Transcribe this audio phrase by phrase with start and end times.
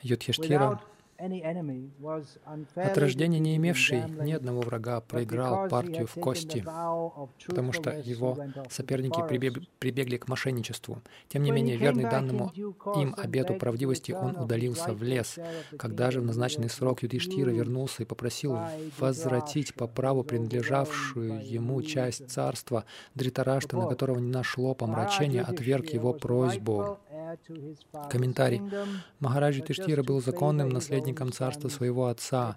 [0.00, 0.80] Юдхиштхира,
[2.74, 6.62] от рождения не имевший ни одного врага, проиграл партию в кости,
[7.46, 8.36] потому что его
[8.70, 9.22] соперники
[9.78, 11.02] прибегли к мошенничеству.
[11.28, 12.52] Тем не менее, верный данному
[12.96, 15.38] им обету правдивости, он удалился в лес.
[15.78, 18.58] Когда же в назначенный срок Юдиштира вернулся и попросил
[18.98, 22.84] возвратить по праву принадлежавшую ему часть царства,
[23.14, 26.98] Дритарашта, на которого не нашло помрачения, отверг его просьбу.
[28.10, 28.62] Комментарий.
[29.20, 32.54] Махараджи Тиштира был законным наследником царства своего отца.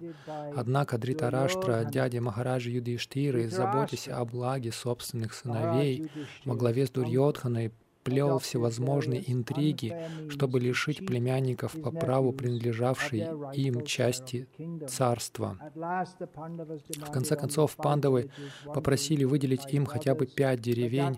[0.56, 6.10] Однако Дритараштра, дядя Махараджи Юдиштиры, заботясь о благе собственных сыновей,
[6.44, 9.96] во главе с Дурьотханой, плел всевозможные интриги,
[10.28, 14.48] чтобы лишить племянников по праву принадлежавшей им части
[14.88, 15.58] царства.
[15.74, 18.30] В конце концов, пандавы
[18.66, 21.16] попросили выделить им хотя бы пять деревень,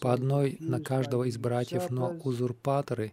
[0.00, 3.12] по одной на каждого из братьев, но узурпаторы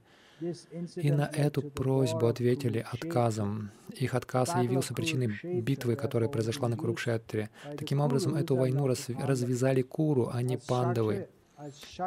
[0.95, 3.71] и на эту просьбу ответили отказом.
[3.93, 7.49] Их отказ явился причиной битвы, которая произошла на Курукшетре.
[7.77, 11.27] Таким образом, эту войну развязали Куру, а не пандавы.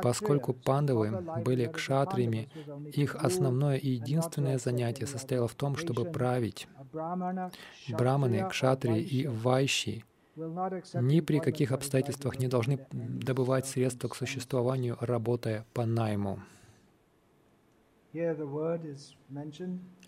[0.03, 2.49] Поскольку пандавы были кшатриями,
[2.93, 6.69] их основное и единственное занятие состояло в том, чтобы править.
[6.93, 10.05] Браманы, кшатрии и вайщи
[10.37, 16.41] ни при каких обстоятельствах не должны добывать средства к существованию, работая по найму.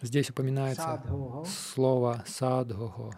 [0.02, 1.02] Здесь упоминается
[1.44, 3.12] слово «садхухо»,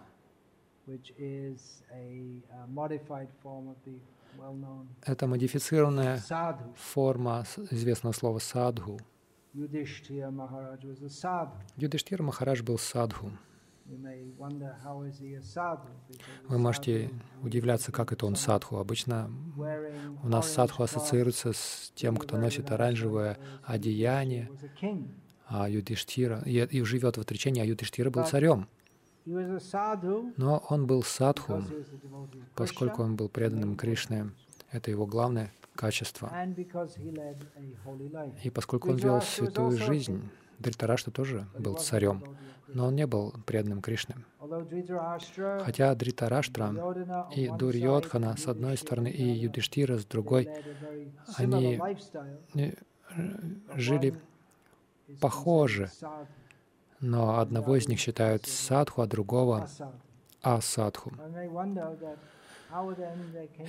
[5.03, 6.21] это модифицированная
[6.77, 9.01] форма известного слова садху.
[11.77, 13.33] Юдиштир Махарадж был садху.
[16.47, 17.11] Вы можете
[17.43, 18.77] удивляться, как это он садху.
[18.77, 19.31] Обычно
[20.23, 24.51] у нас садху ассоциируется с тем, кто носит оранжевое одеяние,
[25.47, 28.69] а Юдиштира, и, и живет в отречении, а Юдиштира был царем.
[29.25, 31.63] Но он был садху,
[32.55, 34.31] поскольку он был преданным Кришне.
[34.71, 36.33] Это его главное качество.
[38.43, 40.29] И поскольку он вел святую жизнь,
[40.59, 44.17] Дритарашта тоже был царем, но он не был преданным Кришне.
[45.65, 46.75] Хотя Дритараштра
[47.35, 50.49] и Дурьотхана с одной стороны и Юдиштира с другой,
[51.37, 51.81] они
[52.55, 52.73] э,
[53.75, 54.15] жили
[55.21, 55.91] похоже
[57.01, 59.69] но одного из них считают садху, а другого
[60.43, 61.13] асадху.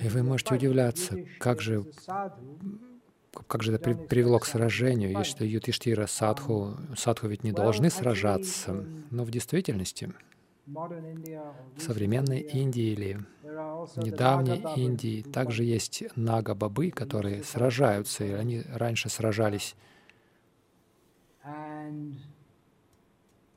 [0.02, 1.84] И вы можете удивляться, как же,
[3.46, 8.84] как же это при, привело к сражению, если Ютиштира садху, садху ведь не должны сражаться,
[9.10, 10.12] но в действительности
[10.66, 13.18] в современной Индии или
[13.96, 19.74] недавней Индии также есть нага-бабы, которые сражаются, и они раньше сражались.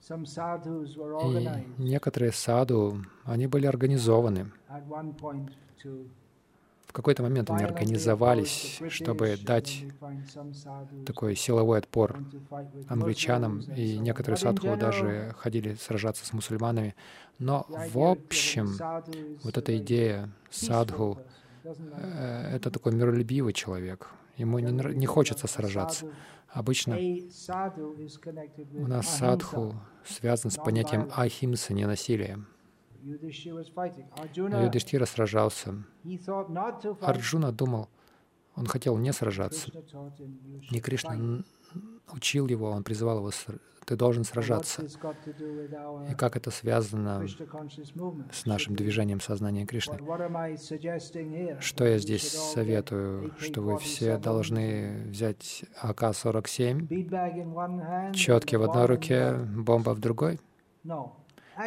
[0.09, 4.51] И некоторые саду, они были организованы.
[6.85, 9.85] В какой-то момент они организовались, чтобы дать
[11.05, 12.19] такой силовой отпор
[12.87, 16.95] англичанам, и некоторые садху даже ходили сражаться с мусульманами.
[17.39, 18.77] Но в общем,
[19.43, 21.17] вот эта идея садху
[21.63, 24.09] э,— это такой миролюбивый человек.
[24.37, 26.05] Ему не, не хочется сражаться.
[26.53, 26.97] Обычно
[28.73, 29.75] у нас садху
[30.05, 32.45] связан с понятием ахимса, ненасилия.
[33.01, 35.83] Юдиштира сражался.
[37.01, 37.89] Арджуна думал,
[38.55, 39.71] он хотел не сражаться.
[40.71, 41.43] И Кришна
[42.11, 43.31] учил его, он призывал его
[43.85, 44.85] ты должен сражаться.
[46.09, 47.25] И как это связано
[48.31, 49.97] с нашим движением сознания Кришны?
[51.59, 53.33] Что я здесь советую?
[53.39, 60.39] Что вы все должны взять АК-47, четки в одной руке, бомба в другой?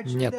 [0.04, 0.34] Нет.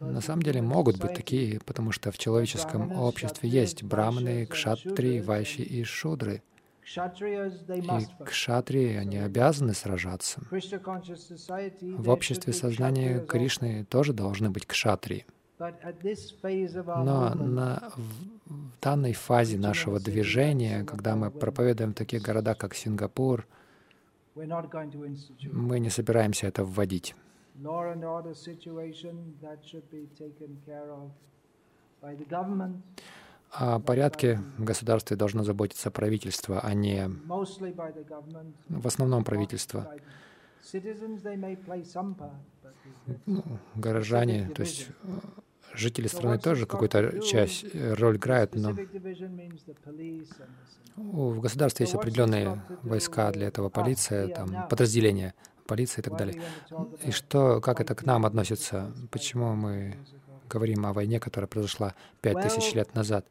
[0.00, 5.62] На самом деле могут быть такие, потому что в человеческом обществе есть браманы, кшатри, вайши
[5.62, 6.42] и шудры.
[6.82, 10.40] И кшатрии, они обязаны сражаться.
[10.50, 15.24] В обществе сознания Кришны тоже должны быть кшатрии.
[15.58, 23.46] Но на, в данной фазе нашего движения, когда мы проповедуем в таких городах, как Сингапур,
[24.34, 27.14] мы не собираемся это вводить
[33.52, 37.10] о порядке в государстве должно заботиться правительство, а не
[38.68, 39.92] в основном правительство.
[43.26, 43.42] Ну,
[43.74, 44.88] горожане, то есть
[45.74, 48.76] жители страны тоже какую-то часть, э, роль играют, но
[50.96, 55.34] в государстве есть определенные войска для этого, полиция, там, подразделения,
[55.70, 56.42] полиция и так далее.
[57.04, 58.92] И что, как это к нам относится?
[59.12, 59.96] Почему мы
[60.48, 63.24] говорим о войне, которая произошла пять тысяч лет назад?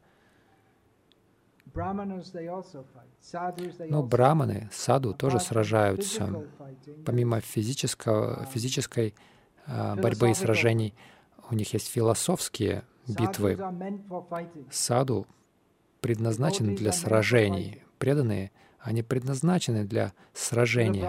[3.94, 6.46] Но браманы, саду тоже сражаются.
[7.04, 9.14] Помимо физического, физической
[9.66, 10.94] а, борьбы и сражений,
[11.50, 13.58] у них есть философские битвы.
[14.70, 15.26] Саду
[16.00, 17.82] предназначены для сражений.
[17.98, 18.50] Преданные,
[18.82, 21.08] они предназначены для сражения.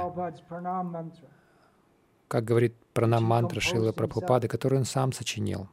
[2.27, 5.67] Как говорит пранам мантра Шилы Прабхупады, которую он сам сочинил.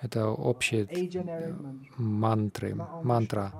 [0.00, 0.86] это общие
[1.96, 3.52] мантры, мантра.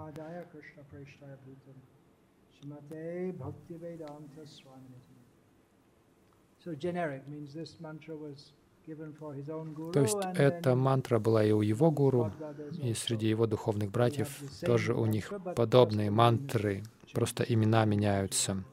[9.93, 12.33] То есть эта мантра была и у его гуру,
[12.73, 16.83] и среди его духовных братьев тоже у них подобные мантры,
[17.13, 18.65] просто имена меняются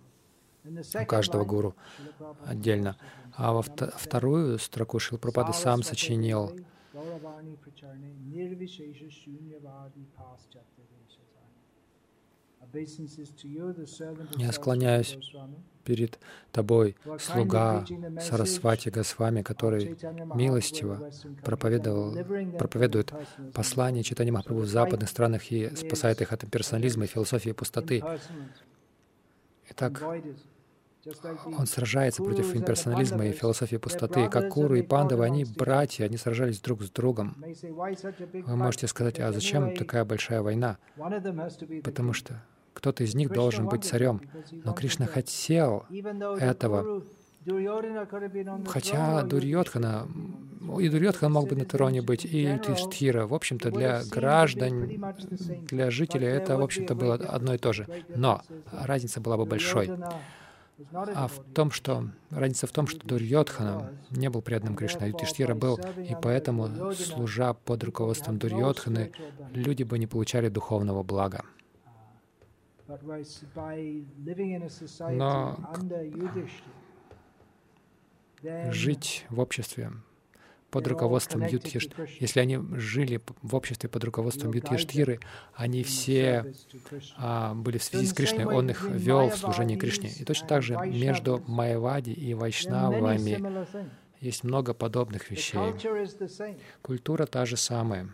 [0.63, 1.75] у каждого гуру
[2.45, 2.97] отдельно.
[3.33, 6.51] А во вторую строку Шилпрапада сам сочинил
[14.37, 15.17] я склоняюсь
[15.83, 16.19] перед
[16.51, 17.85] Тобой, слуга
[18.19, 19.97] Сарасвати Госвами, который
[20.35, 21.09] милостиво
[21.43, 22.15] проповедовал,
[22.57, 23.13] проповедует
[23.53, 28.03] послание читания Махапрабху в западных странах и спасает их от имперсонализма и философии пустоты.
[29.69, 30.01] Итак,
[31.45, 34.27] он сражается против имперсонализма и философии пустоты.
[34.29, 37.35] Как Куру и Пандавы, они братья, они сражались друг с другом.
[38.33, 40.77] Вы можете сказать, а зачем такая большая война?
[41.83, 42.41] Потому что
[42.73, 44.21] кто-то из них должен быть царем.
[44.63, 45.85] Но Кришна хотел
[46.39, 47.03] этого.
[48.67, 50.07] Хотя Дурьотхана,
[50.79, 53.27] и Дурьотхан мог бы на троне быть, и Юдхиштхира.
[53.27, 54.89] В общем-то, для граждан,
[55.67, 57.87] для жителей это, в общем-то, было одно и то же.
[58.15, 58.41] Но
[58.71, 59.91] разница была бы большой.
[60.93, 65.55] А в том, что разница в том, что Дурьотхана не был преданным Кришне, а Ютиштира
[65.55, 69.13] был, и поэтому, служа под руководством Дурьотханы,
[69.53, 71.45] люди бы не получали духовного блага.
[75.09, 75.57] Но
[78.71, 79.91] жить в обществе
[80.71, 85.19] под руководством Юдхиштиры, если они жили в обществе под руководством Юдхиштиры,
[85.53, 86.53] они все
[87.17, 90.09] а, были в связи с Кришной, он их вел в служении Кришне.
[90.09, 93.65] И точно так же между Майявади и Вайшнавами
[94.19, 95.59] есть много подобных вещей.
[96.81, 98.09] Культура та же самая.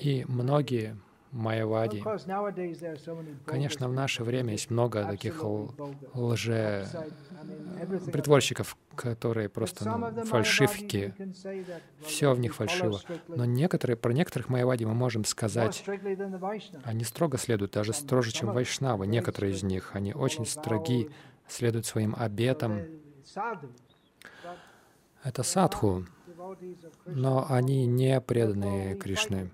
[0.00, 0.96] И многие
[1.32, 2.04] майявади.
[3.46, 5.42] Конечно, в наше время есть много таких
[6.14, 6.86] лже
[8.12, 9.84] притворщиков, которые просто
[10.24, 11.14] фальшивки.
[12.04, 13.00] Все в них фальшиво.
[13.28, 15.84] Но некоторые, про некоторых майявади мы можем сказать,
[16.84, 19.06] они строго следуют, даже строже, чем вайшнавы.
[19.06, 21.10] Некоторые из них, они очень строги,
[21.48, 22.80] следуют своим обетам.
[25.22, 26.06] Это садху,
[27.06, 29.50] но они не преданные Кришны.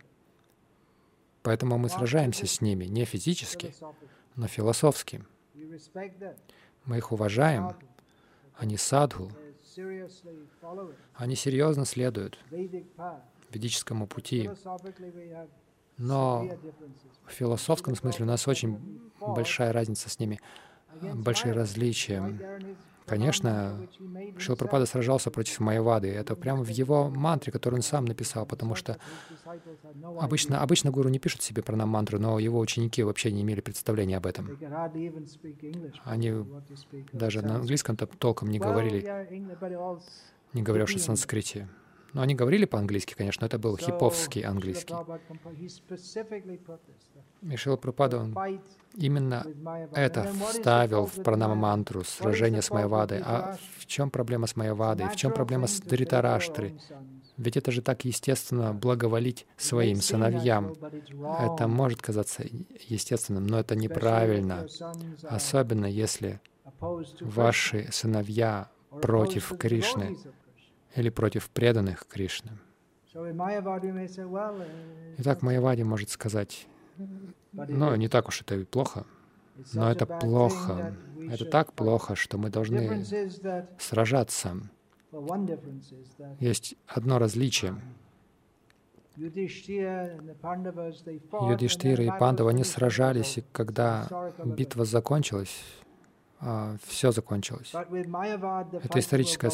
[1.43, 3.75] Поэтому мы сражаемся с ними не физически,
[4.37, 5.25] но философски.
[6.85, 7.73] Мы их уважаем.
[8.59, 9.31] Они садху.
[11.15, 12.39] Они серьезно следуют
[13.51, 14.51] ведическому пути.
[15.97, 16.49] Но
[17.27, 20.41] в философском смысле у нас очень большая разница с ними,
[21.15, 22.23] большие различия.
[23.07, 23.89] Конечно,
[24.37, 26.09] Шилапрапада сражался против Майявады.
[26.09, 28.99] Это прямо в его мантре, которую он сам написал, потому что
[30.19, 33.61] обычно, обычно гуру не пишут себе про нам мантру, но его ученики вообще не имели
[33.61, 34.59] представления об этом.
[36.05, 36.33] Они
[37.13, 39.03] даже на английском толком не говорили,
[40.53, 41.69] не говоря уж о санскрите.
[42.15, 44.95] Но они говорили по-английски, конечно, но это был хиповский английский.
[47.43, 47.79] И Шила
[48.17, 48.61] он
[48.95, 49.47] именно
[49.93, 53.21] это вставил в пранама-мантру, сражение с Майявадой.
[53.25, 55.09] А в чем проблема с Майявадой?
[55.09, 56.81] В чем проблема с Даритараштрой?
[57.39, 60.75] Ведь это же так естественно благоволить своим сыновьям.
[61.41, 62.45] Это может казаться
[62.89, 64.67] естественным, но это неправильно.
[65.23, 66.41] Особенно если
[67.21, 70.19] ваши сыновья против Кришны
[70.97, 72.59] или против преданных Кришны.
[75.19, 76.67] Итак, Майявади может сказать,
[77.53, 79.07] ну, не так уж это и плохо,
[79.73, 80.97] но это плохо.
[81.31, 83.05] Это так плохо, что мы должны
[83.79, 84.57] сражаться.
[86.41, 87.75] Есть одно различие.
[91.51, 94.07] Юдиштира и Пандава, они сражались, и когда
[94.45, 95.65] битва закончилась,
[96.41, 97.73] а, все закончилось.
[97.75, 99.51] Это историческое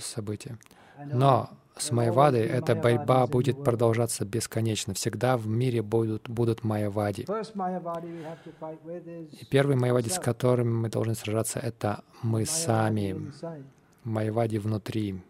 [0.00, 0.58] событие.
[1.12, 4.94] Но с Майявадой эта борьба будет продолжаться бесконечно.
[4.94, 7.26] Всегда в мире будут, будут Майявади.
[9.32, 13.30] И первый Майявади, с которым мы должны сражаться, это мы сами.
[14.06, 15.20] Майявади внутри.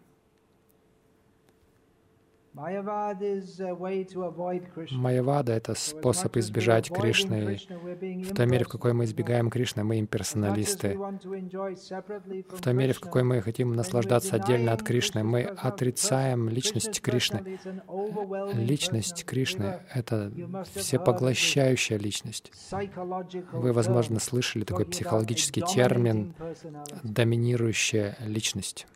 [4.91, 7.59] Майявада— это способ избежать Кришны.
[8.23, 10.97] В той мере, в какой мы избегаем Кришны, мы имперсоналисты.
[10.97, 17.59] В той мере, в какой мы хотим наслаждаться отдельно от Кришны, мы отрицаем личность Кришны.
[18.53, 20.31] Личность Кришны— это
[20.73, 22.51] всепоглощающая личность.
[23.51, 26.33] Вы, возможно, слышали такой психологический термин
[27.03, 28.87] «доминирующая личность»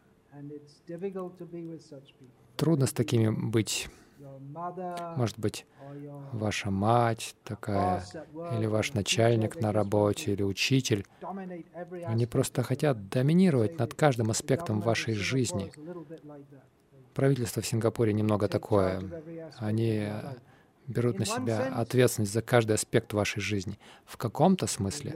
[2.61, 3.89] трудно с такими быть.
[5.17, 5.65] Может быть,
[6.31, 8.03] ваша мать такая,
[8.55, 11.03] или ваш начальник на работе, или учитель.
[12.05, 15.71] Они просто хотят доминировать над каждым аспектом вашей жизни.
[17.15, 19.01] Правительство в Сингапуре немного такое.
[19.57, 20.07] Они
[20.85, 23.79] берут на себя ответственность за каждый аспект вашей жизни.
[24.05, 25.15] В каком-то смысле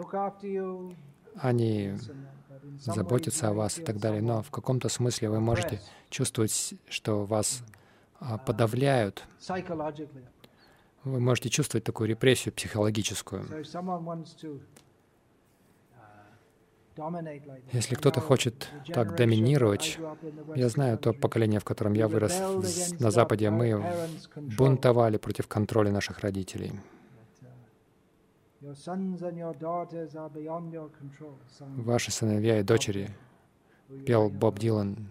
[1.35, 1.95] они
[2.79, 4.21] заботиться о вас и так далее.
[4.21, 7.63] Но в каком-то смысле вы можете чувствовать, что вас
[8.19, 9.23] а, подавляют.
[11.03, 13.45] Вы можете чувствовать такую репрессию психологическую.
[17.73, 19.99] Если кто-то хочет так доминировать,
[20.55, 22.41] я знаю то поколение, в котором я вырос
[22.99, 23.83] на Западе, мы
[24.35, 26.71] бунтовали против контроля наших родителей.
[31.59, 33.09] Ваши сыновья и дочери,
[34.05, 35.09] пел Боб Дилан,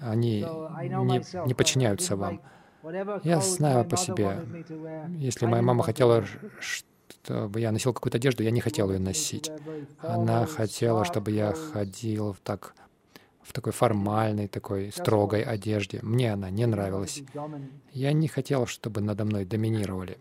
[0.00, 2.40] они не, не подчиняются вам.
[3.22, 4.40] Я знаю по себе,
[5.18, 6.24] если моя мама хотела,
[6.60, 9.50] чтобы я носил какую-то одежду, я не хотел ее носить.
[10.00, 12.74] Она хотела, чтобы я ходил так
[13.44, 16.00] в такой формальной, такой строгой одежде.
[16.02, 17.22] Мне она не нравилась.
[17.92, 20.18] Я не хотел, чтобы надо мной доминировали.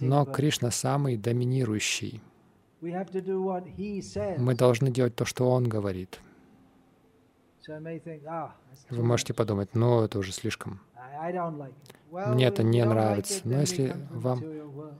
[0.00, 2.20] Но Кришна самый доминирующий.
[4.38, 6.20] Мы должны делать то, что Он говорит.
[8.90, 10.80] Вы можете подумать, ну это уже слишком.
[12.10, 13.40] Мне это не нравится.
[13.44, 14.42] Но если вам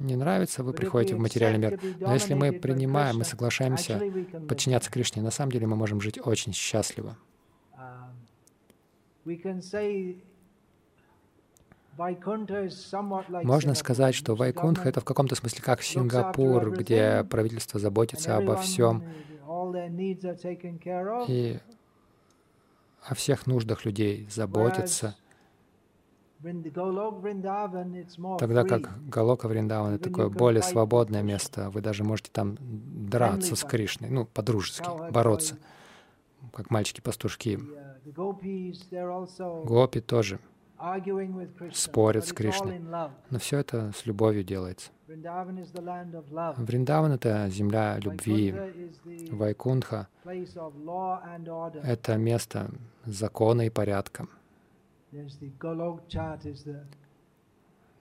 [0.00, 1.80] не нравится, вы приходите в материальный мир.
[2.00, 4.00] Но если мы принимаем и соглашаемся
[4.49, 7.16] подчиняться Кришне, на самом деле мы можем жить очень счастливо.
[13.44, 19.04] Можно сказать, что Вайкунтха— это в каком-то смысле как Сингапур, где правительство заботится обо всем,
[21.28, 21.61] и
[23.02, 25.16] о всех нуждах людей заботится,
[28.38, 31.70] Тогда как Галока Вриндаван— это такое более свободное место.
[31.70, 35.56] Вы даже можете там драться с Кришной, ну, по-дружески, бороться,
[36.52, 37.58] как мальчики-пастушки.
[38.06, 40.38] Uh, Гопи тоже
[41.72, 42.80] спорят с Кришной.
[43.30, 44.90] Но все это с любовью делается.
[45.06, 48.54] Вриндаван— это земля любви.
[49.30, 50.08] Вайкунха—
[51.84, 52.70] это место
[53.06, 54.26] закона и порядка.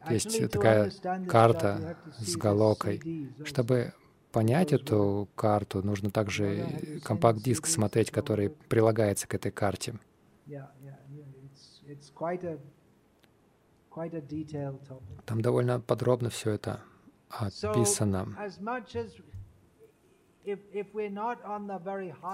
[0.10, 0.91] Есть такая
[1.27, 3.29] карта с галокой.
[3.46, 3.93] Чтобы
[4.32, 9.93] понять эту карту, нужно также компакт-диск смотреть, который прилагается к этой карте.
[15.25, 16.82] Там довольно подробно все это
[17.29, 18.36] описано.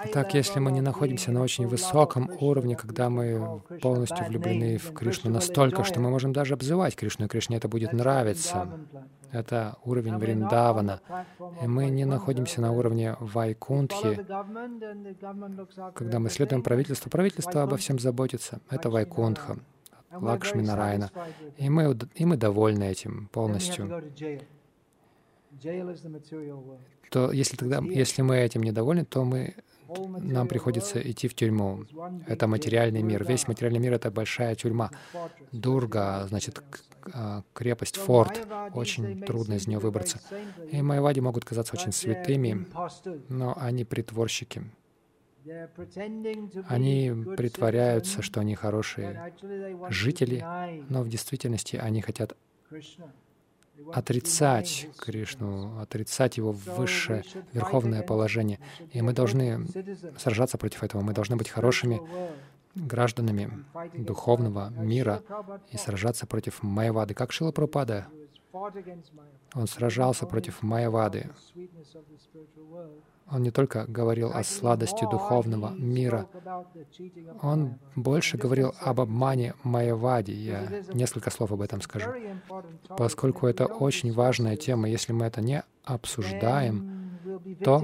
[0.05, 5.29] Итак, если мы не находимся на очень высоком уровне, когда мы полностью влюблены в Кришну
[5.29, 8.67] настолько, что мы можем даже обзывать Кришну, и Кришне это будет нравиться,
[9.31, 11.01] это уровень Вриндавана.
[11.61, 14.25] И мы не находимся на уровне Вайкунтхи,
[15.93, 17.11] когда мы следуем правительству.
[17.11, 18.59] Правительство обо всем заботится.
[18.71, 19.59] Это Вайкунтха,
[20.11, 21.11] Лакшми Нарайна.
[21.57, 24.03] И мы, и мы довольны этим полностью
[27.09, 29.55] то если тогда, если мы этим недовольны, то мы,
[30.19, 31.85] нам приходится идти в тюрьму.
[32.27, 33.23] Это материальный мир.
[33.23, 34.91] Весь материальный мир— это большая тюрьма.
[35.51, 36.61] Дурга, значит,
[37.13, 38.47] а, крепость, форт.
[38.73, 40.19] Очень трудно из нее выбраться.
[40.71, 42.67] И майвади могут казаться очень святыми,
[43.29, 44.63] но они притворщики.
[46.67, 49.33] Они притворяются, что они хорошие
[49.89, 50.45] жители,
[50.89, 52.35] но в действительности они хотят
[53.93, 58.59] отрицать Кришну, отрицать его высшее верховное положение.
[58.91, 59.65] И мы должны
[60.17, 61.01] сражаться против этого.
[61.01, 62.01] Мы должны быть хорошими
[62.75, 65.24] гражданами духовного мира
[65.71, 67.13] и сражаться против Майвады.
[67.13, 68.07] Как Шила Прабхупада
[68.51, 71.29] Он сражался против Майявады.
[73.31, 76.27] Он не только говорил о сладости духовного мира,
[77.43, 80.31] он больше говорил об обмане Майявади.
[80.31, 82.11] Я несколько слов об этом скажу.
[82.97, 87.19] Поскольку это очень важная тема, если мы это не обсуждаем,
[87.63, 87.83] то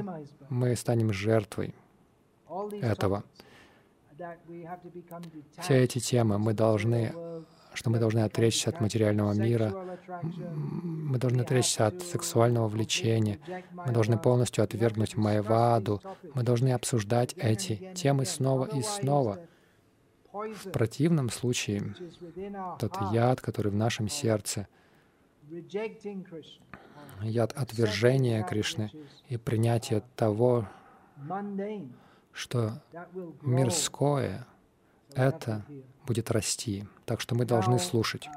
[0.49, 1.75] мы станем жертвой
[2.81, 3.23] этого.
[5.59, 7.13] Все эти темы мы должны
[7.75, 13.39] что мы должны отречься от материального мира, мы должны отречься от сексуального влечения,
[13.71, 16.01] мы должны полностью отвергнуть Майваду,
[16.33, 19.39] мы должны обсуждать эти темы снова и снова.
[20.31, 21.95] В противном случае
[22.79, 24.67] тот яд, который в нашем сердце,
[27.21, 28.91] яд отвержения Кришны
[29.29, 30.67] и принятия того,
[32.33, 32.81] что
[33.41, 34.45] мирское—
[35.15, 35.65] это
[36.05, 36.85] будет расти.
[37.05, 38.27] Так что мы должны слушать.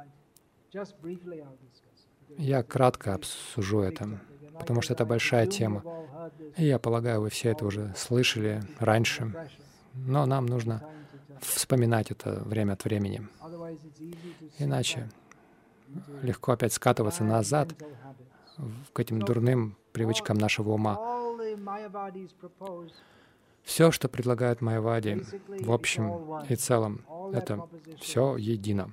[2.37, 4.21] Я кратко обсужу это,
[4.59, 5.83] потому что это большая тема.
[6.57, 9.33] И я полагаю, вы все это уже слышали раньше.
[9.95, 10.83] Но нам нужно
[11.41, 13.27] вспоминать это время от времени.
[14.59, 15.09] Иначе
[16.23, 17.71] легко опять скатываться назад
[18.93, 20.97] к этим дурным привычкам нашего ума.
[23.63, 25.23] Все, что предлагает Майявади,
[25.61, 27.69] в общем и целом, это
[28.01, 28.93] все едино.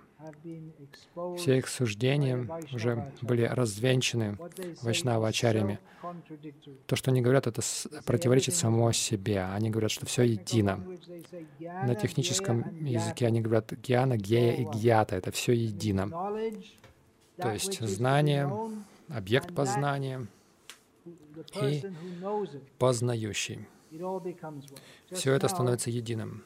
[1.38, 4.38] Все их суждения уже были развенчаны
[4.82, 5.80] вайшнава-ачарьями.
[6.88, 7.62] То, что они говорят, это
[8.06, 9.44] противоречит само себе.
[9.44, 10.84] Они говорят, что все едино.
[11.60, 15.16] На техническом языке они говорят гьяна, гея и гьята.
[15.16, 16.10] Это все едино.
[17.38, 18.52] То есть знание,
[19.10, 20.28] объект познания
[21.62, 21.84] и
[22.80, 23.68] познающий.
[25.12, 26.44] Все это становится единым.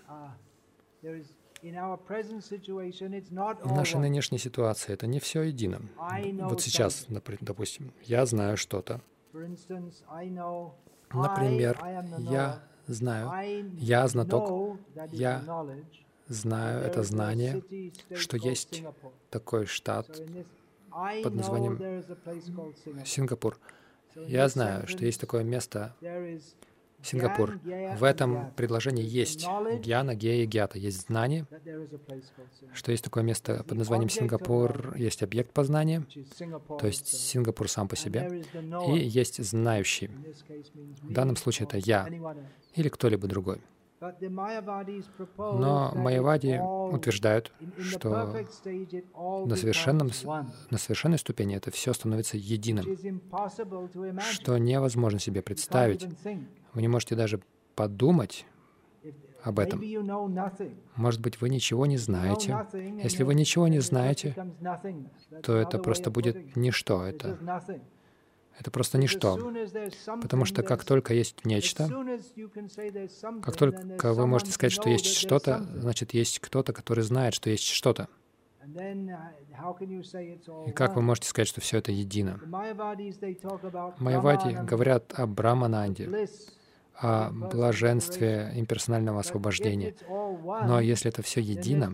[3.63, 5.81] В нашей нынешней ситуации это не все едино.
[6.43, 7.05] Вот сейчас,
[7.41, 9.01] допустим, я знаю что-то.
[11.11, 11.77] Например,
[12.19, 13.31] я знаю,
[13.77, 14.79] я знаток,
[15.11, 15.41] я
[16.27, 17.61] знаю это знание,
[18.15, 18.83] что есть
[19.29, 20.07] такой штат
[21.23, 22.03] под названием
[23.05, 23.59] Сингапур.
[24.15, 25.95] Я знаю, что есть такое место
[27.01, 27.59] Сингапур.
[27.97, 29.47] В этом предложении есть
[29.81, 30.77] гьяна, гея и гьята.
[30.77, 31.45] Есть знание,
[32.73, 36.05] что есть такое место под названием Сингапур, есть объект познания,
[36.79, 38.43] то есть Сингапур сам по себе,
[38.87, 40.09] и есть знающий.
[41.01, 42.07] В данном случае это я
[42.75, 43.61] или кто-либо другой.
[45.37, 48.33] Но майявади утверждают, что
[49.45, 50.09] на, совершенном,
[50.69, 52.85] на совершенной ступени это все становится единым,
[54.31, 56.07] что невозможно себе представить.
[56.73, 57.41] Вы не можете даже
[57.75, 58.45] подумать
[59.43, 59.81] об этом.
[60.95, 62.65] Может быть, вы ничего не знаете.
[63.03, 64.35] Если вы ничего не знаете,
[65.43, 67.03] то это просто будет ничто.
[67.03, 67.37] Это
[68.59, 69.37] это просто ничто.
[70.21, 71.87] Потому что как только есть нечто,
[73.41, 77.63] как только вы можете сказать, что есть что-то, значит, есть кто-то, который знает, что есть
[77.63, 78.09] что-то.
[80.67, 82.39] И как вы можете сказать, что все это едино?
[83.97, 86.27] Майявади говорят о Брамананде,
[86.95, 89.95] о блаженстве имперсонального освобождения.
[90.09, 91.93] Но если это все едино,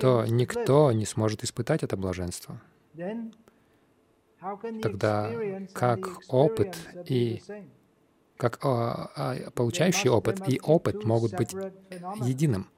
[0.00, 2.60] то никто не сможет испытать это блаженство
[4.82, 5.30] тогда
[5.72, 7.42] как опыт и
[8.36, 11.52] как а, а, получающий опыт и опыт могут быть
[12.22, 12.70] единым.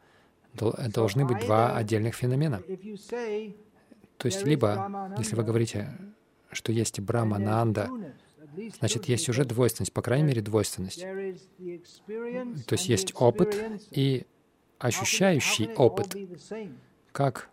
[0.55, 2.63] Должны быть два отдельных феномена.
[4.17, 5.97] То есть либо, если вы говорите,
[6.51, 7.89] что есть Брахмананда,
[8.79, 11.01] значит, есть уже двойственность, по крайней мере, двойственность.
[11.03, 13.57] То есть есть опыт
[13.91, 14.27] и
[14.79, 16.17] ощущающий опыт.
[17.13, 17.51] Как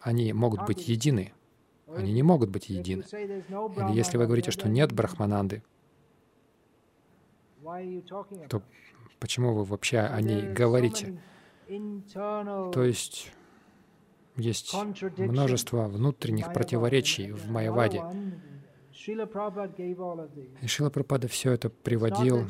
[0.00, 1.32] они могут быть едины?
[1.94, 3.02] Они не могут быть едины.
[3.02, 5.62] Или если вы говорите, что нет Брахмананды,
[8.48, 8.62] то
[9.18, 11.20] почему вы вообще о ней говорите?
[11.66, 13.32] То есть
[14.36, 14.74] есть
[15.16, 18.02] множество внутренних противоречий в Майяваде.
[20.60, 22.44] И Шила Прабхада все это приводил.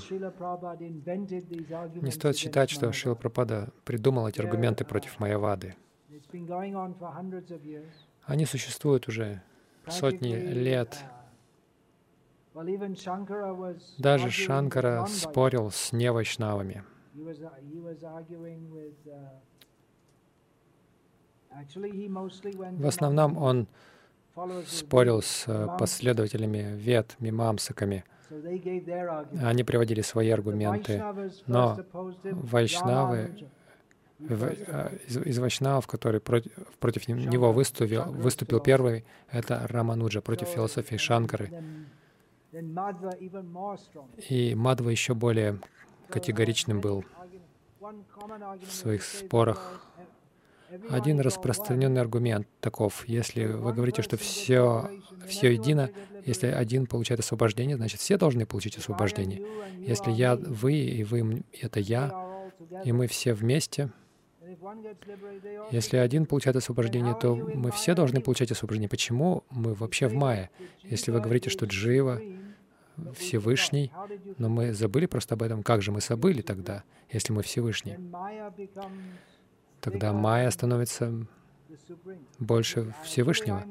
[2.03, 5.77] Не стоит считать, что Шила Прабхада придумал эти аргументы против Майявады.
[8.29, 9.43] Они существуют уже
[9.89, 11.03] сотни лет.
[13.99, 16.85] Даже Шанкара спорил с невайшнавами.
[22.77, 23.67] В основном он
[24.67, 25.47] спорил с
[25.79, 28.05] последователями вед, мимамсаками.
[29.43, 31.03] Они приводили свои аргументы,
[31.47, 31.79] но
[32.25, 33.49] вайшнавы
[34.21, 41.53] из, из Вайшнавов, который против, против него выступил, выступил первый, это Рамануджа против философии Шанкары.
[44.29, 45.61] И Мадва еще более
[46.09, 47.05] категоричным был
[47.81, 49.85] в своих спорах.
[50.91, 53.07] Один распространенный аргумент таков.
[53.09, 54.91] Если вы говорите, что все,
[55.27, 55.91] все едино,
[56.27, 59.47] если один получает освобождение, значит все должны получить освобождение.
[59.79, 62.13] Если я, вы, и вы— это я,
[62.85, 63.91] и мы все вместе,
[65.71, 68.89] если один получает освобождение, то мы все должны получать освобождение.
[68.89, 70.51] Почему мы вообще в мае?
[70.83, 72.21] Если вы говорите, что Джива
[73.17, 73.93] Всевышний,
[74.39, 75.63] но мы забыли просто об этом.
[75.63, 77.97] Как же мы забыли тогда, если мы Всевышний?
[79.81, 81.27] Тогда Майя становится
[82.39, 83.65] больше Всевышнего.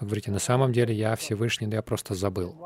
[0.00, 2.56] Вы говорите, на самом деле я Всевышний, но я просто забыл.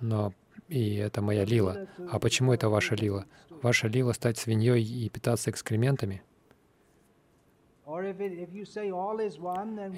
[0.00, 0.32] Но
[0.68, 1.86] и это моя лила.
[2.10, 3.24] А почему это ваша лила?
[3.62, 6.22] Ваша лила стать свиньей и питаться экскрементами?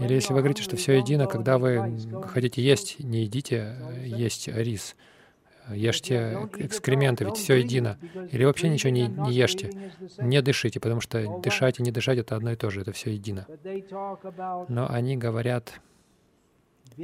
[0.00, 4.96] Или если вы говорите, что все едино, когда вы хотите есть, не едите есть рис.
[5.70, 7.98] Ешьте экскременты, ведь все едино.
[8.30, 9.70] Или вообще ничего не, не ешьте.
[10.18, 13.12] Не дышите, потому что дышать и не дышать— это одно и то же, это все
[13.12, 13.46] едино.
[14.68, 15.80] Но они говорят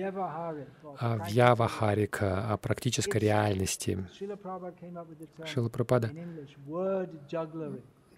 [0.00, 4.06] о вьявахарика, о практической реальности.
[5.44, 6.10] Шила Прабхада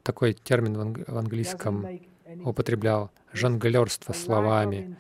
[0.03, 1.87] такой термин в английском
[2.45, 4.97] употреблял жонглерство словами,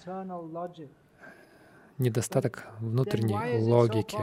[1.98, 4.18] недостаток внутренней логики.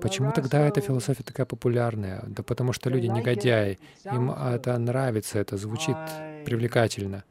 [0.00, 2.24] Почему тогда эта философия такая популярная?
[2.26, 5.96] Да потому что люди негодяи, им это нравится, это звучит
[6.44, 7.24] привлекательно.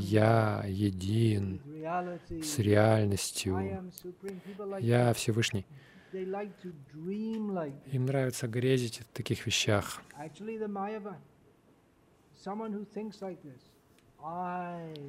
[0.00, 1.60] Я един
[2.42, 3.58] с реальностью.
[4.80, 5.66] Я Всевышний.
[6.12, 10.02] Им нравится грезить в таких вещах.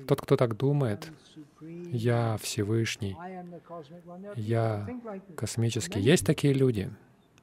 [0.08, 1.12] Тот, кто так думает,
[1.62, 3.18] я Всевышний,
[4.36, 4.88] я
[5.36, 6.00] космический.
[6.00, 6.92] Есть такие люди.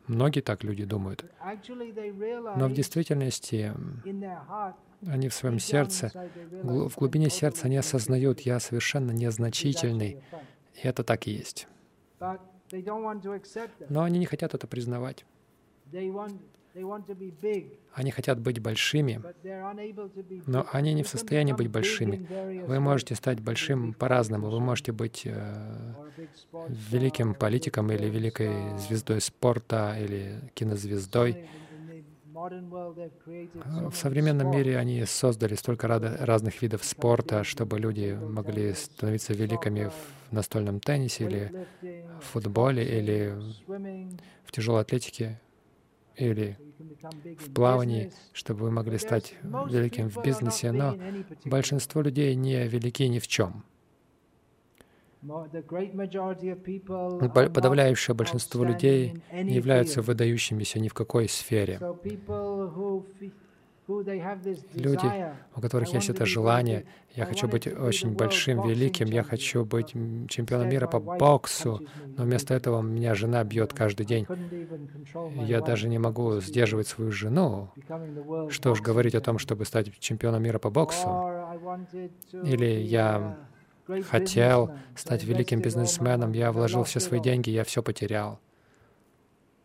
[0.07, 1.25] Многие так люди думают.
[2.57, 3.73] Но в действительности
[5.07, 6.13] они в своем сердце,
[6.63, 10.23] в глубине сердца они осознают, я совершенно незначительный.
[10.75, 11.67] И это так и есть.
[13.89, 15.25] Но они не хотят это признавать.
[17.95, 19.23] Они хотят быть большими,
[20.47, 22.27] но они не в состоянии быть большими.
[22.67, 24.51] Вы можете стать большим по-разному.
[24.51, 25.95] Вы можете быть э,
[26.91, 31.49] великим политиком или великой звездой спорта или кинозвездой.
[32.37, 39.91] В современном мире они создали столько разных видов спорта, чтобы люди могли становиться великими
[40.29, 41.67] в настольном теннисе или
[42.21, 43.35] в футболе или
[44.45, 45.41] в тяжелой атлетике
[46.15, 46.59] или
[47.39, 50.95] в плавании, чтобы вы могли стать великим в бизнесе, но
[51.47, 53.65] большинство людей не велики ни в чем.
[57.53, 61.81] Подавляющее большинство людей не являются выдающимися ни в какой сфере.
[64.75, 65.07] Люди,
[65.55, 69.93] у которых есть это желание, я хочу быть очень большим, великим, я хочу быть
[70.29, 71.81] чемпионом мира по боксу,
[72.17, 74.27] но вместо этого меня жена бьет каждый день.
[75.37, 77.71] Я даже не могу сдерживать свою жену.
[78.49, 81.09] Что уж говорить о том, чтобы стать чемпионом мира по боксу.
[82.33, 83.39] Или я
[84.09, 88.41] хотел стать великим бизнесменом, я вложил все свои деньги, я все потерял.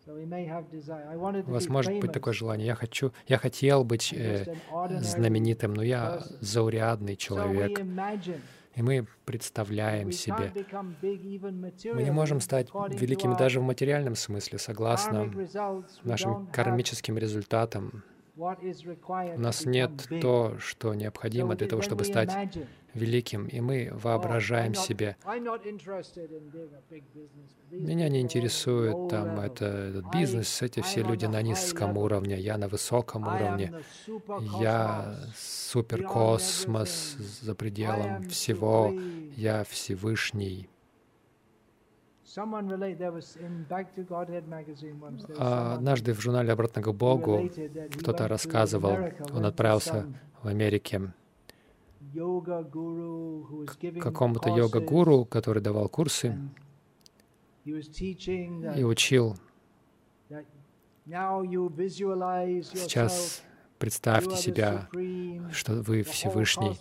[0.07, 2.67] У вас может быть такое желание.
[2.67, 4.55] Я хочу, я хотел быть э,
[4.99, 7.79] знаменитым, но я заурядный человек.
[8.75, 10.53] И мы представляем себе.
[11.01, 15.31] Мы не можем стать великими даже в материальном смысле, согласно
[16.03, 18.03] нашим кармическим результатам.
[18.37, 22.31] У нас нет то, что необходимо для того, чтобы стать
[22.93, 25.15] великим, и мы воображаем себе.
[27.71, 32.67] Меня не интересует там это, этот бизнес, эти все люди на низком уровне, я на
[32.67, 33.73] высоком уровне.
[34.59, 38.93] Я суперкосмос за пределом всего,
[39.35, 40.69] я Всевышний.
[45.37, 47.49] А однажды в журнале «Обратно к Богу»
[47.99, 48.97] кто-то рассказывал,
[49.33, 50.05] он отправился
[50.41, 51.13] в Америке
[52.13, 56.37] к какому-то йога-гуру, который давал курсы
[57.65, 59.35] и учил.
[62.73, 63.43] Сейчас
[63.81, 64.87] Представьте себя,
[65.51, 66.77] что вы Всевышний,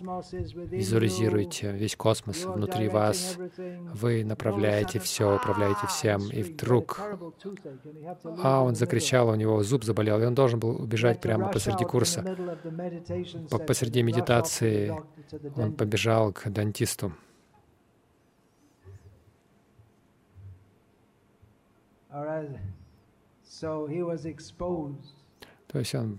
[0.67, 3.39] визуализируете весь космос внутри вас,
[3.95, 7.01] вы направляете все, управляете всем, и вдруг,
[8.43, 12.37] а он закричал, у него зуб заболел, и он должен был убежать прямо посреди курса.
[13.67, 14.95] Посреди медитации
[15.57, 17.13] он побежал к дантисту.
[25.69, 26.19] То есть он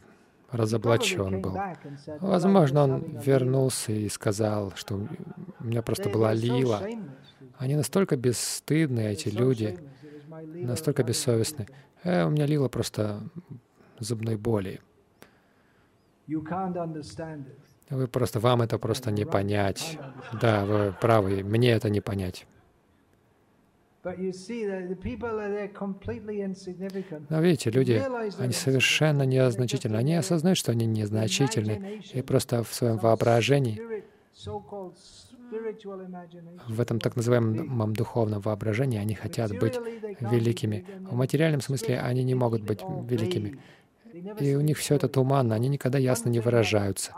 [0.52, 1.58] разоблачен был.
[2.19, 5.08] Возможно, он вернулся и сказал, что
[5.60, 6.82] у меня просто была лила.
[7.58, 9.78] Они настолько бесстыдны, эти люди,
[10.30, 11.67] настолько бессовестны.
[12.04, 13.21] Э, у меня лила просто
[14.00, 14.80] зубной боли.
[17.91, 19.99] Вы просто, вам это просто не понять.
[20.41, 22.47] Да, вы правы, мне это не понять.
[24.04, 24.13] Но
[27.41, 28.01] видите, люди,
[28.39, 29.97] они совершенно незначительны.
[29.97, 33.80] Они осознают, что они незначительны, и просто в своем воображении,
[36.67, 39.77] в этом так называемом духовном воображении, они хотят быть
[40.19, 40.86] великими.
[41.01, 43.60] В материальном смысле они не могут быть великими.
[44.40, 47.14] И у них все это туманно, они никогда ясно не выражаются.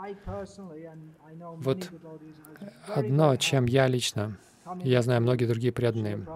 [1.56, 1.90] Вот
[2.88, 4.36] одно, чем я лично
[4.82, 6.26] я знаю, многие другие преданные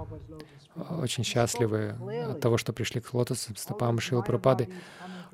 [1.00, 1.96] очень счастливы
[2.28, 4.68] от того, что пришли к лотосам стопам Шила Прабхупады.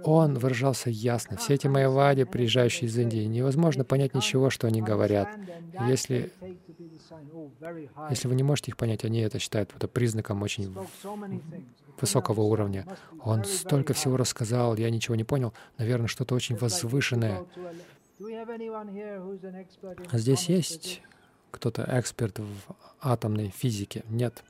[0.02, 1.36] Он выражался ясно.
[1.36, 5.28] Все эти майявади, приезжающие из Индии, невозможно понять ничего, что они говорят.
[5.86, 6.32] Если,
[8.10, 10.74] если вы не можете их понять, они это считают это признаком очень
[12.00, 12.86] высокого уровня.
[13.20, 15.52] Он столько всего рассказал, я ничего не понял.
[15.78, 17.44] Наверное, что-то очень возвышенное.
[20.12, 21.02] Здесь есть
[21.50, 24.04] кто-то эксперт в атомной физике.
[24.08, 24.42] Нет.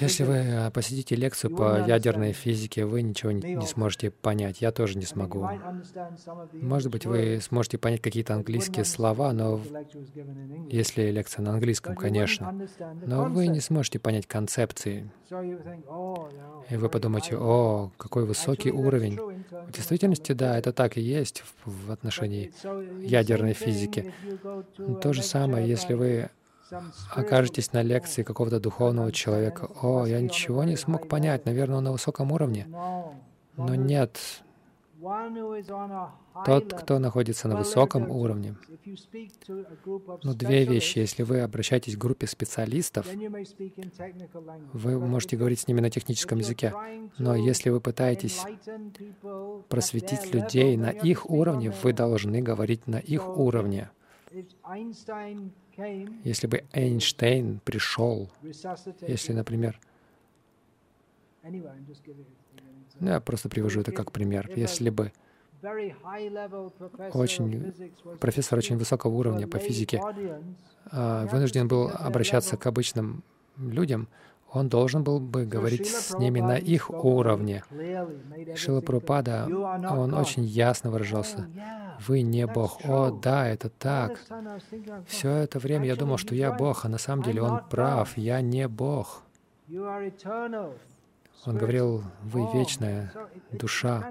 [0.00, 4.60] Если вы э, посетите лекцию по ядерной физике, вы ничего не сможете понять.
[4.60, 5.48] Я тоже не смогу.
[6.52, 9.60] Может быть, вы сможете понять какие-то английские слова, но
[10.70, 12.56] если лекция на английском, конечно.
[13.04, 15.10] Но вы не сможете понять концепции.
[15.28, 16.30] Oh,
[16.70, 19.18] и вы подумаете, о, какой высокий уровень.
[19.50, 22.52] В действительности, да, это так и есть в отношении
[23.04, 24.12] ядерной физики.
[25.02, 26.30] То же самое, если вы
[27.10, 29.68] окажетесь на лекции какого-то духовного человека.
[29.82, 32.66] О, я ничего не смог понять, наверное, он на высоком уровне.
[33.56, 34.18] Но нет.
[36.44, 38.56] Тот, кто находится на высоком уровне.
[40.22, 40.98] Ну, две вещи.
[40.98, 43.06] Если вы обращаетесь к группе специалистов,
[44.72, 46.74] вы можете говорить с ними на техническом языке.
[47.18, 48.42] Но если вы пытаетесь
[49.68, 53.90] просветить людей на их уровне, вы должны говорить на их уровне.
[56.24, 59.80] Если бы Эйнштейн пришел, если, например,
[63.00, 64.50] ну, я просто привожу это как пример.
[64.54, 65.12] Если бы
[67.12, 67.72] очень,
[68.20, 70.00] профессор очень высокого уровня по физике
[70.90, 73.22] а, вынужден был обращаться к обычным
[73.56, 74.08] людям,
[74.52, 77.62] он должен был бы говорить с ними на их уровне.
[78.54, 81.48] Шила Прупада, он очень ясно выражался.
[82.06, 82.80] Вы не Бог.
[82.84, 84.20] О, да, это так.
[85.06, 88.16] Все это время я думал, что я Бог, а на самом деле он прав.
[88.16, 89.22] Я не Бог.
[91.44, 93.12] Он говорил, вы вечная
[93.52, 94.08] душа.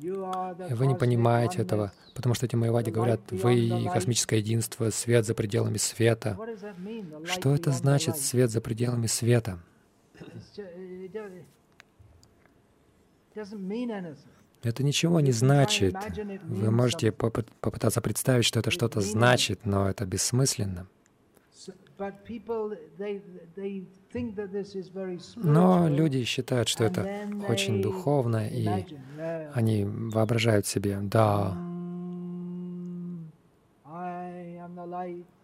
[0.00, 5.76] Вы не понимаете этого, потому что эти майявади говорят, вы космическое единство, свет за пределами
[5.76, 6.38] света.
[7.24, 9.60] Что это значит, свет за пределами света?
[14.62, 15.94] Это ничего не значит.
[16.44, 20.86] Вы можете попытаться представить, что это что-то значит, но это бессмысленно.
[25.36, 28.68] Но люди считают, что это очень духовно, и
[29.54, 31.56] они воображают себе, да,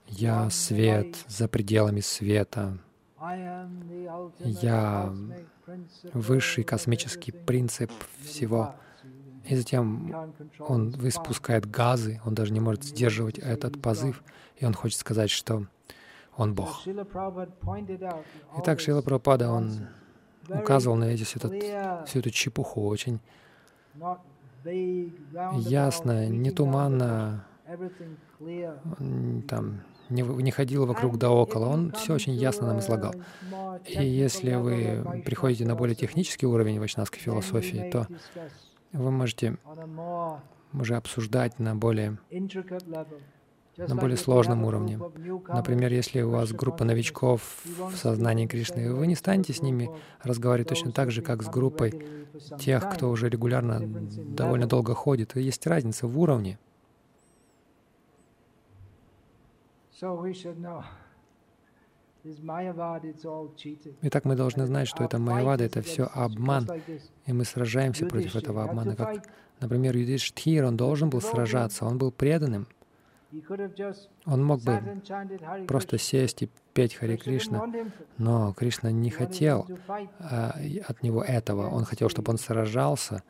[0.09, 2.79] я свет за пределами света,
[4.39, 5.13] я
[6.13, 7.91] высший космический принцип
[8.23, 8.75] всего.
[9.45, 14.25] И затем он испускает газы, он даже не может сдерживать этот позыв,
[14.57, 15.67] и он хочет сказать, что
[16.37, 16.83] он Бог.
[18.59, 19.89] Итак, Шила Прабхупада, он
[20.49, 23.21] указывал на эти, этот, всю эту чепуху очень
[24.65, 27.47] ясно, не туманно,
[29.49, 33.15] там, не, не ходил вокруг да около, он все очень ясно нам излагал.
[33.87, 38.07] И если вы приходите на более технический уровень вайшнавской философии, то
[38.93, 39.57] вы можете
[40.73, 42.19] уже обсуждать на более
[43.77, 44.99] на более сложном уровне.
[45.49, 49.91] Например, если у вас группа новичков в сознании Кришны, вы не станете с ними
[50.23, 52.07] разговаривать точно так же, как с группой
[52.59, 55.37] тех, кто уже регулярно довольно долго ходит.
[55.37, 56.59] И есть разница в уровне.
[64.03, 66.69] Итак, мы должны знать, что это Майявада, это все обман,
[67.25, 68.97] и мы сражаемся против этого обмана.
[68.97, 69.25] Как,
[69.61, 72.67] например, Юдиштхир, он должен был сражаться, он был преданным.
[74.25, 75.03] Он мог бы
[75.67, 77.65] просто сесть и петь Хари Кришна,
[78.19, 80.55] но Кришна не хотел а,
[80.87, 81.69] от него этого.
[81.69, 83.23] Он хотел, чтобы он сражался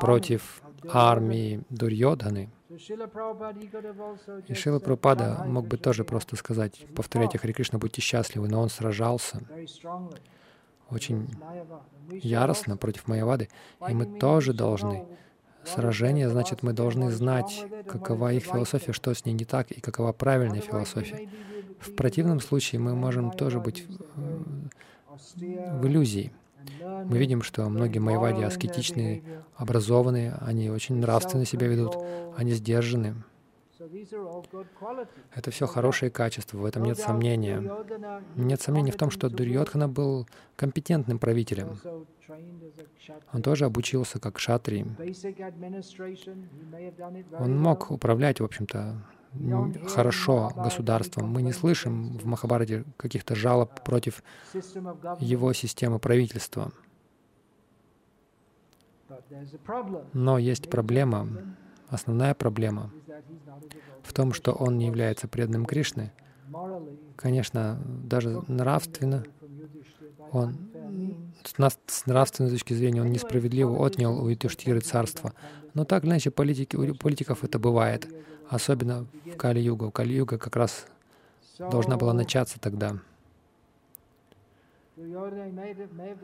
[0.00, 2.50] против армии Дурьодханы.
[2.68, 8.68] И Шила Прабхупада мог бы тоже просто сказать, повторяйте Хари Кришна, будьте счастливы, но он
[8.68, 9.40] сражался
[10.90, 11.28] очень
[12.10, 13.48] яростно против Майявады,
[13.88, 15.06] и мы тоже должны
[15.64, 20.12] сражение, значит, мы должны знать, какова их философия, что с ней не так и какова
[20.12, 21.28] правильная философия.
[21.78, 26.32] В противном случае мы можем тоже быть в иллюзии.
[27.04, 29.22] Мы видим, что многие майвади аскетичные,
[29.56, 31.96] образованные, они очень нравственно себя ведут,
[32.36, 33.14] они сдержаны.
[35.34, 37.60] Это все хорошие качества, в этом нет сомнения.
[38.36, 41.78] Нет сомнений в том, что Дурьотхана был компетентным правителем.
[43.32, 44.86] Он тоже обучился как шатри.
[47.38, 49.02] Он мог управлять, в общем-то,
[49.88, 51.28] хорошо государством.
[51.28, 54.22] Мы не слышим в Махабарате каких-то жалоб против
[55.20, 56.72] его системы правительства.
[60.12, 61.28] Но есть проблема,
[61.90, 62.90] основная проблема
[64.02, 66.12] в том, что он не является преданным Кришны.
[67.16, 69.24] Конечно, даже нравственно
[70.32, 70.56] он
[71.44, 75.32] с нравственной точки зрения он несправедливо отнял у Ютиштиры царство.
[75.74, 78.08] Но так или иначе политики, у политиков это бывает,
[78.48, 79.90] особенно в Кали-югу.
[79.90, 80.86] Кали-юга как раз
[81.58, 82.98] должна была начаться тогда.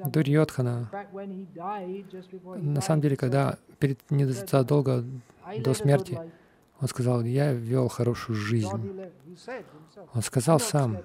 [0.07, 0.91] Дурьотхана,
[2.45, 5.05] на самом деле, когда перед незадолго
[5.59, 6.19] до смерти
[6.79, 9.11] он сказал, я вел хорошую жизнь.
[10.13, 10.99] Он сказал сам,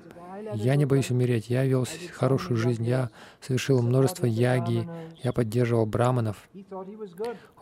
[0.54, 4.88] я не боюсь умереть, я вел хорошую жизнь, я совершил множество яги,
[5.24, 6.50] я поддерживал браманов.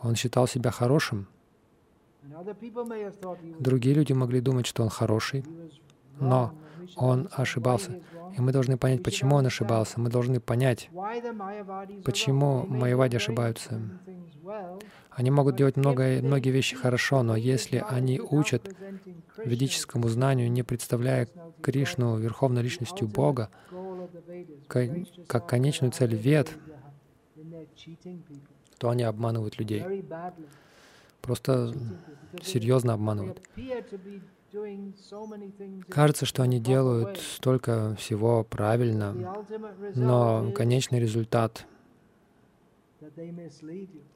[0.02, 1.28] Он считал себя хорошим.
[3.58, 5.44] Другие люди могли думать, что он хороший,
[6.18, 6.52] но
[6.96, 8.00] он ошибался.
[8.36, 10.00] И мы должны понять, почему он ошибался.
[10.00, 10.88] Мы должны понять,
[12.04, 13.80] почему майявади ошибаются.
[15.10, 18.74] Они могут делать много, многие вещи хорошо, но если они учат
[19.44, 21.28] ведическому знанию, не представляя
[21.60, 23.50] Кришну верховной личностью Бога,
[24.68, 26.56] как конечную цель вед,
[28.78, 30.04] то они обманывают людей.
[31.20, 31.74] Просто
[32.42, 33.42] серьезно обманывают.
[35.88, 39.36] Кажется, что они делают столько всего правильно,
[39.94, 41.66] но конечный результат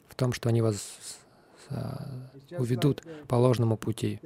[0.09, 0.99] в том, что они вас
[2.59, 4.21] уведут по ложному пути,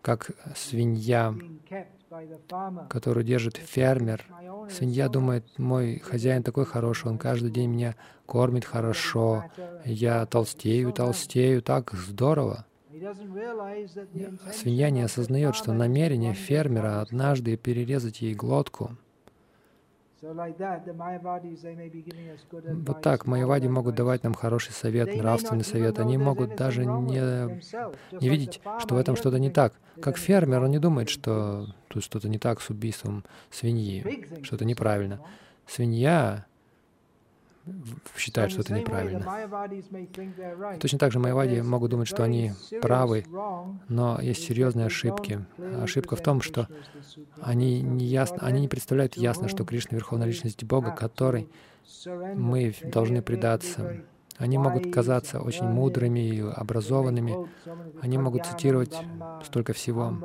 [0.00, 1.34] как свинья,
[2.88, 4.24] которую держит фермер.
[4.70, 7.96] Свинья думает, мой хозяин такой хороший, он каждый день меня
[8.26, 9.44] кормит хорошо,
[9.84, 12.66] я толстею, толстею, так здорово.
[14.52, 18.90] Свинья не осознает, что намерение фермера однажды перерезать ей глотку.
[20.20, 20.46] Вот
[23.02, 25.98] так майявади могут давать нам хороший совет, нравственный совет.
[25.98, 27.60] Они могут даже не,
[28.20, 29.74] не видеть, что в этом что-то не так.
[30.00, 35.20] Как фермер, он не думает, что тут что-то не так с убийством свиньи, что-то неправильно.
[35.66, 36.46] Свинья
[38.16, 39.24] считают, что это неправильно.
[40.80, 43.24] точно так же майявади могут думать, что они правы,
[43.88, 45.44] но есть серьезные ошибки.
[45.80, 46.68] Ошибка в том, что
[47.40, 51.48] они не, ясно, они не представляют ясно, что Кришна— Верховная Личность Бога, которой
[52.06, 54.02] мы должны предаться.
[54.38, 57.48] Они могут казаться очень мудрыми и образованными.
[58.00, 58.94] Они могут цитировать
[59.44, 60.16] столько всего.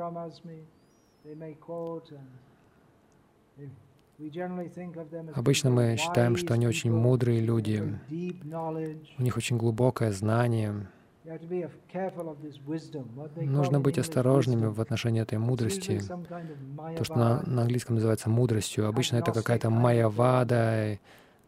[5.34, 10.88] Обычно мы считаем, что они очень мудрые люди, у них очень глубокое знание.
[13.36, 16.00] Нужно быть осторожными в отношении этой мудрости.
[16.96, 18.88] То, что на, на английском называется мудростью.
[18.88, 20.98] Обычно это какая-то майявада,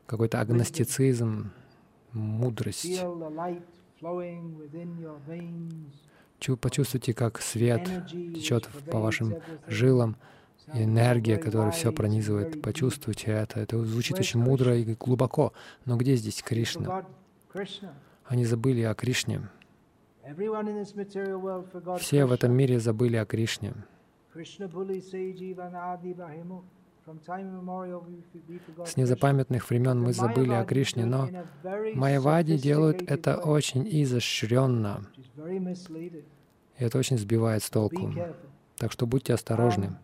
[0.07, 1.51] какой-то агностицизм,
[2.13, 3.03] мудрость.
[6.61, 10.17] Почувствуйте, как свет течет по вашим жилам
[10.75, 12.63] энергия, которая все пронизывает.
[12.63, 13.61] Почувствуйте это.
[13.61, 15.53] Это звучит очень мудро и глубоко.
[15.85, 17.05] Но где здесь Кришна?
[18.25, 19.49] Они забыли о Кришне.
[21.99, 23.75] Все в этом мире забыли о Кришне.
[28.85, 31.29] С незапамятных времен мы забыли о Кришне, но
[31.95, 35.07] майявади делают это очень изощренно.
[36.79, 38.13] И это очень сбивает с толку.
[38.77, 39.99] Так что будьте осторожны.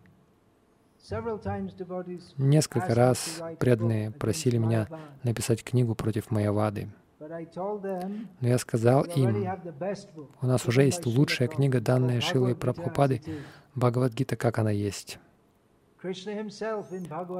[2.37, 4.87] Несколько раз преданные просили меня
[5.23, 6.89] написать книгу против Майявады.
[7.19, 9.47] Но я сказал им,
[10.41, 13.21] у нас уже есть лучшая книга, данная Шилой Прабхупады,
[13.75, 15.19] Бхагавадгита, как она есть.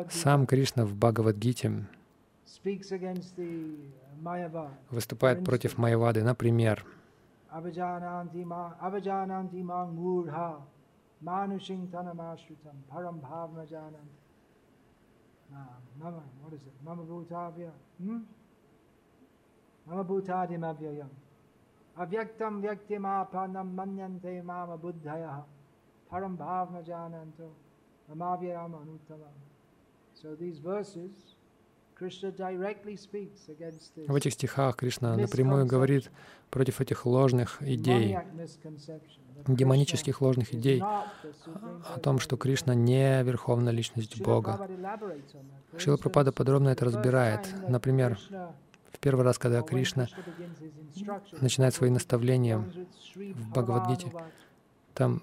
[0.09, 1.85] Сам Кришна в Бхагавадгите
[4.89, 6.85] выступает против Майявады, например,
[11.23, 14.13] Manushing tanamashritam param bhavna janant.
[15.99, 16.73] Mama, what is it?
[16.85, 17.71] Mama bhutavya.
[18.01, 18.19] Hmm?
[19.87, 21.09] Mama bhutadim avyayam.
[21.97, 25.43] Avyaktam vyaktim apanam manyante mama buddhaya.
[26.11, 27.49] Param bhavna jananto.
[28.11, 29.33] Mamavyayam anuttavam.
[30.13, 31.11] So these verses
[34.07, 36.11] В этих стихах Кришна напрямую говорит
[36.51, 38.17] против этих ложных идей,
[39.47, 44.69] демонических ложных идей о том, что Кришна не верховная личность Бога.
[45.77, 47.47] Шила Пропада подробно это разбирает.
[47.67, 48.19] Например,
[48.91, 50.07] в первый раз, когда Кришна
[51.41, 52.59] начинает свои наставления
[53.15, 54.11] в Бхагавадгите,
[54.93, 55.21] там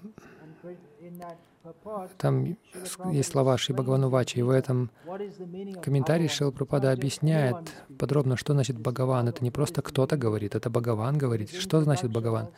[2.17, 2.57] там
[3.11, 4.91] есть слова Шри Бхагаванувачи, и в этом
[5.81, 7.57] комментарии Шил Пропада объясняет
[7.97, 9.27] подробно, что значит Бхагаван.
[9.27, 11.51] Это не просто кто-то говорит, это Бхагаван говорит.
[11.51, 12.49] Что значит Бхагаван?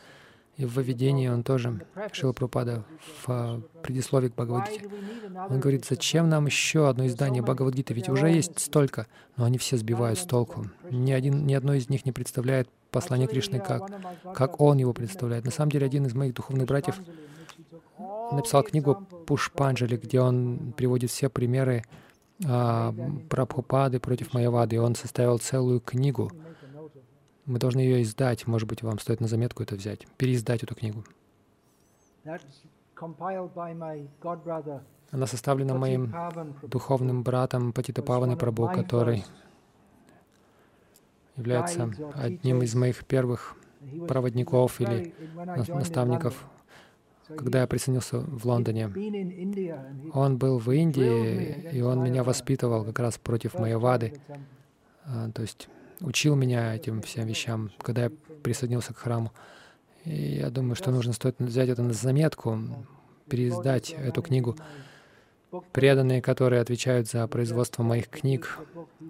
[0.56, 2.84] И в введении он тоже, Шила Пропада,
[3.24, 4.88] в предисловии к Бхагавадгите,
[5.48, 9.06] он говорит, зачем нам еще одно издание Бхагавадгиты, ведь уже есть столько,
[9.36, 10.66] но они все сбивают с толку.
[10.90, 13.88] Ни, один, ни одно из них не представляет послание Кришны, как,
[14.34, 15.44] как он его представляет.
[15.44, 17.00] На самом деле, один из моих духовных братьев
[18.32, 21.84] написал книгу Пушпанджали, где он приводит все примеры
[22.46, 22.94] а,
[23.28, 26.30] Прабхупады против Майявады, и он составил целую книгу.
[27.46, 31.04] Мы должны ее издать, может быть, вам стоит на заметку это взять, переиздать эту книгу.
[35.10, 36.14] Она составлена моим
[36.62, 39.24] духовным братом Патита Паваны Прабhu, который
[41.36, 43.56] является одним из моих первых
[44.06, 45.14] проводников или
[45.68, 46.44] наставников
[47.36, 48.88] когда я присоединился в Лондоне.
[50.14, 54.14] Он был в Индии, и он меня воспитывал как раз против моей вады.
[55.04, 55.68] А, то есть
[56.00, 58.12] учил меня этим всем вещам, когда я
[58.42, 59.32] присоединился к храму.
[60.04, 62.58] И я думаю, что нужно стоит взять это на заметку,
[63.28, 64.56] переиздать эту книгу.
[65.72, 68.58] Преданные, которые отвечают за производство моих книг,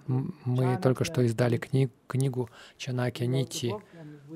[0.07, 3.75] мы только что издали книг, книгу Чанаки Нити.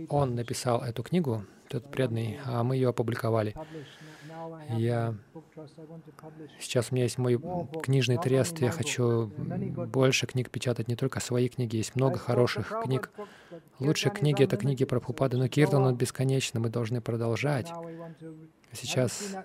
[0.09, 3.55] Он написал эту книгу, тот преданный, а мы ее опубликовали.
[4.69, 5.15] Я...
[6.59, 7.39] Сейчас у меня есть мой
[7.81, 13.11] книжный трест, я хочу больше книг печатать, не только свои книги, есть много хороших книг.
[13.79, 17.71] Лучшие книги— это книги про Пупады, но Киртан, он бесконечно, мы должны продолжать.
[18.71, 19.35] Сейчас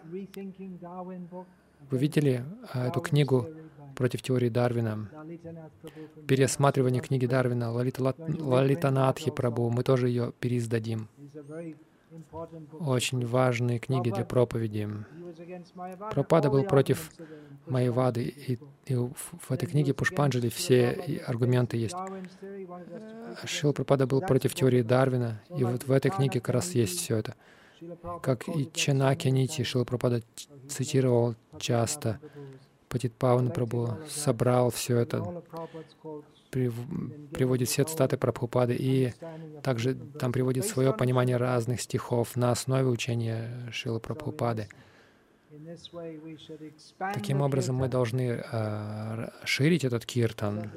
[1.90, 3.48] вы видели а, эту книгу
[3.94, 5.08] против теории Дарвина?
[6.26, 11.08] Пересматривание книги Дарвина, Лалита, Лалитанатхи Прабу, мы тоже ее переиздадим
[12.80, 14.88] очень важные книги для проповеди.
[16.10, 17.10] Пропада был против
[17.66, 21.96] Майявады, и, и в этой книге Пушпанджали все аргументы есть.
[23.44, 27.16] Шил Пропада был против теории Дарвина, и вот в этой книге как раз есть все
[27.16, 27.34] это.
[28.22, 30.22] Как и Ченаки Нити Шил Пропада
[30.68, 32.20] цитировал часто,
[32.88, 33.52] Патит Паван
[34.08, 35.42] собрал все это
[36.50, 39.12] приводит все цитаты Прабхупады и
[39.62, 44.68] также там приводит свое понимание разных стихов на основе учения Шилы Прабхупады.
[46.98, 50.70] Таким образом, мы должны э, ширить этот киртан.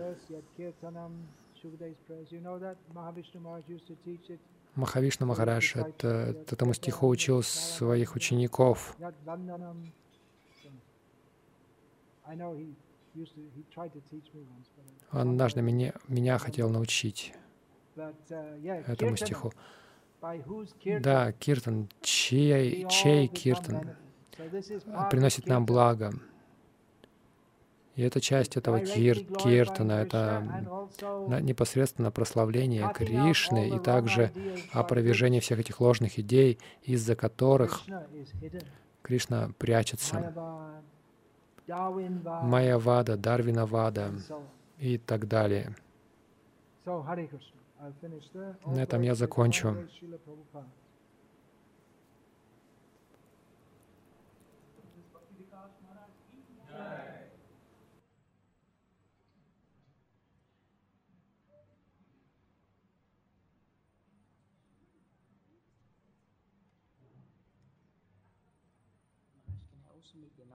[4.76, 8.96] Махавишна Махарадж это, этому стиху учил своих учеников.
[15.12, 17.34] Он однажды меня, меня хотел научить
[18.88, 19.52] этому стиху.
[21.02, 23.96] Да, киртан, чей, чей киртан
[25.10, 26.14] приносит нам благо.
[27.96, 30.44] И это часть этого кир, киртана, это
[31.42, 34.32] непосредственно прославление Кришны и также
[34.72, 37.82] опровержение всех этих ложных идей, из-за которых
[39.02, 40.34] Кришна прячется.
[41.68, 44.12] Майя Вада, Дарвина Вада
[44.78, 45.76] и так далее.
[48.66, 49.78] На этом я закончу.